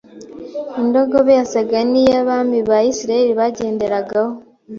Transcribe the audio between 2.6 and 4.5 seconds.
ba Isiraeli bagendaragaho,